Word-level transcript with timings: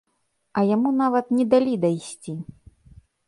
А 0.59 0.63
яму 0.75 0.93
нават 1.01 1.25
не 1.39 1.45
далі 1.53 1.73
дайсці. 1.85 2.33